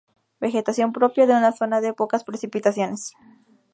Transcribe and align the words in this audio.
Vegetación 0.45 0.93
propia 0.93 1.27
de 1.27 1.35
una 1.35 1.51
zona 1.51 1.79
de 1.79 1.93
pocas 1.93 2.23
precipitaciones. 2.23 3.11